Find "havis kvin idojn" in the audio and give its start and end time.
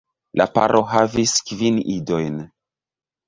0.93-2.39